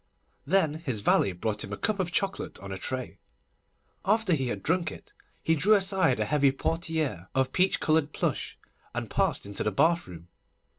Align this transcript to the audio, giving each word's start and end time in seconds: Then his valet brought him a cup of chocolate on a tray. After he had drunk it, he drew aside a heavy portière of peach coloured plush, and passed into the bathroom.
Then 0.47 0.79
his 0.83 1.01
valet 1.01 1.31
brought 1.33 1.63
him 1.63 1.71
a 1.71 1.77
cup 1.77 1.99
of 1.99 2.11
chocolate 2.11 2.57
on 2.57 2.71
a 2.71 2.77
tray. 2.79 3.19
After 4.03 4.33
he 4.33 4.47
had 4.47 4.63
drunk 4.63 4.91
it, 4.91 5.13
he 5.43 5.53
drew 5.53 5.75
aside 5.75 6.19
a 6.19 6.25
heavy 6.25 6.51
portière 6.51 7.27
of 7.35 7.53
peach 7.53 7.79
coloured 7.79 8.11
plush, 8.11 8.57
and 8.95 9.11
passed 9.11 9.45
into 9.45 9.61
the 9.63 9.71
bathroom. 9.71 10.29